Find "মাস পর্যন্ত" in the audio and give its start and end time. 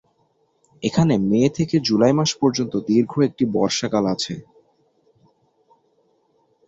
2.13-2.73